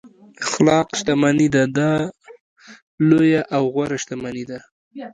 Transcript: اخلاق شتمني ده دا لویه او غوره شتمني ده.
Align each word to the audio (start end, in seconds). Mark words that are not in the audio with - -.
اخلاق 0.45 0.87
شتمني 0.99 1.47
ده 1.55 1.63
دا 1.77 1.91
لویه 3.09 3.41
او 3.55 3.63
غوره 3.73 3.97
شتمني 4.03 4.43
ده. 4.49 4.59